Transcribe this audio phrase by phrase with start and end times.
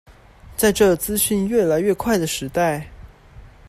[0.57, 2.87] 在這資訊越來越快的時代